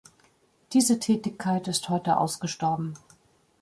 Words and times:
Diese 0.73 0.97
Tätigkeit 0.97 1.67
ist 1.67 1.87
heute 1.89 2.17
ausgestorben. 2.17 2.95